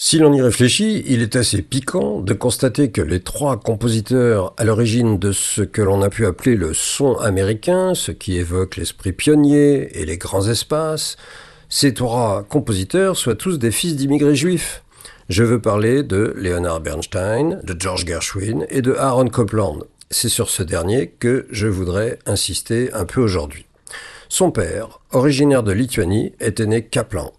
Si 0.00 0.18
l'on 0.18 0.32
y 0.32 0.40
réfléchit, 0.40 1.02
il 1.08 1.22
est 1.22 1.34
assez 1.34 1.60
piquant 1.60 2.20
de 2.20 2.32
constater 2.32 2.92
que 2.92 3.00
les 3.00 3.18
trois 3.18 3.58
compositeurs 3.58 4.54
à 4.56 4.62
l'origine 4.62 5.18
de 5.18 5.32
ce 5.32 5.62
que 5.62 5.82
l'on 5.82 6.02
a 6.02 6.08
pu 6.08 6.24
appeler 6.24 6.54
le 6.54 6.72
son 6.72 7.16
américain, 7.16 7.96
ce 7.96 8.12
qui 8.12 8.36
évoque 8.36 8.76
l'esprit 8.76 9.10
pionnier 9.10 9.98
et 10.00 10.06
les 10.06 10.16
grands 10.16 10.46
espaces, 10.46 11.16
ces 11.68 11.94
trois 11.94 12.44
compositeurs 12.44 13.16
soient 13.16 13.34
tous 13.34 13.58
des 13.58 13.72
fils 13.72 13.96
d'immigrés 13.96 14.36
juifs. 14.36 14.84
Je 15.30 15.42
veux 15.42 15.60
parler 15.60 16.04
de 16.04 16.32
Leonard 16.36 16.80
Bernstein, 16.80 17.60
de 17.64 17.74
George 17.76 18.06
Gershwin 18.06 18.66
et 18.70 18.82
de 18.82 18.94
Aaron 18.94 19.28
Copland. 19.28 19.82
C'est 20.12 20.28
sur 20.28 20.48
ce 20.48 20.62
dernier 20.62 21.08
que 21.08 21.48
je 21.50 21.66
voudrais 21.66 22.20
insister 22.24 22.92
un 22.92 23.04
peu 23.04 23.20
aujourd'hui. 23.20 23.66
Son 24.28 24.52
père, 24.52 25.00
originaire 25.10 25.64
de 25.64 25.72
Lituanie, 25.72 26.34
était 26.38 26.66
né 26.66 26.84
Kaplan. 26.84 27.32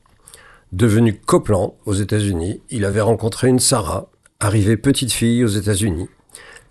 Devenu 0.72 1.16
Copland 1.16 1.74
aux 1.88 1.96
États-Unis, 1.96 2.62
il 2.70 2.86
avait 2.86 3.02
rencontré 3.02 3.48
une 3.48 3.58
Sarah, 3.58 4.07
arrivée 4.39 4.78
petite 4.78 5.12
fille 5.12 5.43
aux 5.43 5.48
États-Unis. 5.48 6.10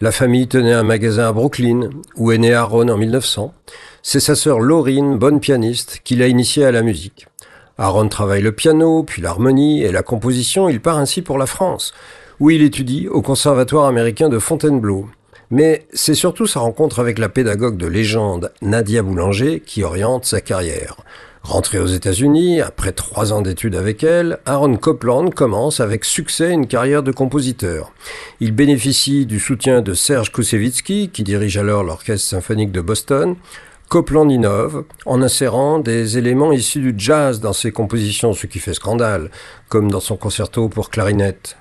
La 0.01 0.13
famille 0.13 0.47
tenait 0.47 0.73
un 0.73 0.85
magasin 0.85 1.27
à 1.27 1.33
Brooklyn, 1.33 1.91
où 2.15 2.31
est 2.31 2.39
né 2.39 2.55
Aaron 2.55 2.89
en 2.91 2.97
1900. 2.97 3.53
C'est 4.05 4.21
sa 4.21 4.37
sœur 4.37 4.61
Laurine, 4.61 5.19
bonne 5.19 5.41
pianiste, 5.41 6.01
qui 6.05 6.15
l'a 6.15 6.29
initié 6.29 6.65
à 6.65 6.71
la 6.71 6.83
musique. 6.83 7.27
Aaron 7.77 8.09
travaille 8.09 8.41
le 8.41 8.53
piano, 8.53 9.03
puis 9.03 9.21
l'harmonie 9.21 9.83
et 9.83 9.91
la 9.91 10.05
composition. 10.05 10.69
Il 10.69 10.81
part 10.81 10.99
ainsi 10.99 11.21
pour 11.21 11.37
la 11.37 11.47
France, 11.47 11.93
où 12.39 12.51
il 12.51 12.63
étudie 12.63 13.09
au 13.09 13.21
Conservatoire 13.21 13.87
américain 13.87 14.29
de 14.29 14.39
Fontainebleau. 14.39 15.09
Mais 15.51 15.89
c'est 15.93 16.15
surtout 16.15 16.47
sa 16.47 16.61
rencontre 16.61 17.01
avec 17.01 17.19
la 17.19 17.29
pédagogue 17.29 17.77
de 17.77 17.87
légende 17.89 18.53
Nadia 18.63 19.03
Boulanger 19.03 19.59
qui 19.59 19.83
oriente 19.83 20.25
sa 20.25 20.41
carrière. 20.41 20.99
Rentré 21.49 21.79
aux 21.79 21.87
États-Unis, 21.87 22.61
après 22.61 22.93
trois 22.93 23.33
ans 23.33 23.41
d'études 23.41 23.75
avec 23.75 24.05
elle, 24.05 24.39
Aaron 24.45 24.77
Copland 24.77 25.31
commence 25.31 25.81
avec 25.81 26.05
succès 26.05 26.53
une 26.53 26.67
carrière 26.67 27.03
de 27.03 27.11
compositeur. 27.11 27.91
Il 28.41 28.53
bénéficie 28.53 29.25
du 29.25 29.41
soutien 29.41 29.81
de 29.81 29.95
Serge 29.95 30.31
Koussevitzky, 30.31 31.09
qui 31.09 31.23
dirige 31.23 31.57
alors 31.57 31.85
l'Orchestre 31.85 32.29
symphonique 32.29 32.71
de 32.71 32.83
Boston. 32.83 33.35
Copland 33.89 34.31
innove 34.31 34.85
en 35.07 35.23
insérant 35.23 35.79
des 35.79 36.19
éléments 36.19 36.53
issus 36.53 36.81
du 36.81 36.95
jazz 36.99 37.41
dans 37.41 37.55
ses 37.55 37.73
compositions, 37.73 38.35
ce 38.35 38.47
qui 38.47 38.59
fait 38.59 38.75
scandale, 38.75 39.31
comme 39.71 39.91
dans 39.91 40.01
son 40.01 40.19
concerto 40.19 40.69
pour 40.69 40.91
clarinette. 40.91 41.57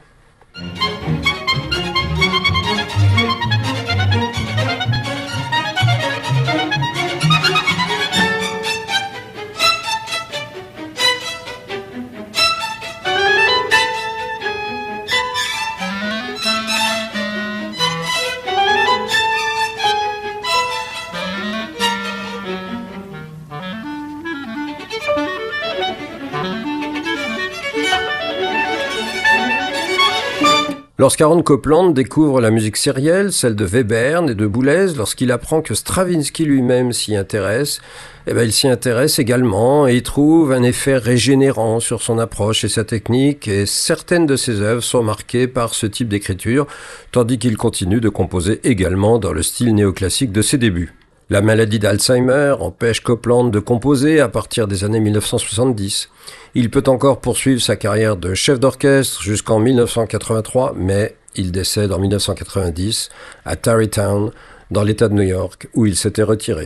Lorsqu'Aaron 31.00 31.44
Copland 31.44 31.94
découvre 31.94 32.42
la 32.42 32.50
musique 32.50 32.76
sérielle, 32.76 33.32
celle 33.32 33.56
de 33.56 33.68
Webern 33.68 34.32
et 34.32 34.34
de 34.34 34.48
Boulez, 34.48 34.96
lorsqu'il 34.96 35.32
apprend 35.32 35.62
que 35.62 35.76
Stravinsky 35.76 36.44
lui-même 36.44 36.92
s'y 36.92 37.16
intéresse, 37.16 37.82
eh 38.26 38.34
ben, 38.34 38.42
il 38.42 38.52
s'y 38.52 38.68
intéresse 38.68 39.20
également 39.20 39.88
et 39.88 39.98
y 39.98 40.02
trouve 40.02 40.52
un 40.52 40.64
effet 40.64 40.98
régénérant 40.98 41.80
sur 41.80 42.02
son 42.02 42.18
approche 42.18 42.64
et 42.64 42.68
sa 42.68 42.84
technique, 42.84 43.48
et 43.48 43.68
certaines 43.68 44.26
de 44.26 44.36
ses 44.36 44.62
œuvres 44.62 44.82
sont 44.82 45.04
marquées 45.04 45.48
par 45.48 45.76
ce 45.76 45.86
type 45.86 46.08
d'écriture, 46.08 46.66
tandis 47.12 47.38
qu'il 47.38 47.58
continue 47.58 48.02
de 48.02 48.10
composer 48.10 48.60
également 48.64 49.20
dans 49.20 49.34
le 49.34 49.44
style 49.44 49.76
néoclassique 49.76 50.32
de 50.32 50.42
ses 50.42 50.58
débuts. 50.58 50.96
La 51.30 51.42
maladie 51.42 51.78
d'Alzheimer 51.78 52.56
empêche 52.62 53.02
Copland 53.02 53.52
de 53.52 53.60
composer 53.60 54.22
à 54.22 54.30
partir 54.30 54.66
des 54.66 54.86
années 54.86 55.02
1970. 55.02 56.10
Il 56.56 56.70
peut 56.70 56.86
encore 56.88 57.20
poursuivre 57.20 57.62
sa 57.62 57.76
carrière 57.76 58.16
de 58.16 58.34
chef 58.34 58.62
d'orchestre 58.62 59.22
jusqu'en 59.22 59.60
1983, 59.60 60.74
mais 60.78 61.18
il 61.36 61.52
décède 61.52 61.92
en 61.92 62.00
1990 62.00 63.10
à 63.44 63.58
Tarrytown, 63.58 64.32
dans 64.72 64.84
l'État 64.84 65.10
de 65.10 65.16
New 65.16 65.24
York, 65.24 65.68
où 65.74 65.86
il 65.86 65.98
s'était 65.98 66.24
retiré. 66.24 66.66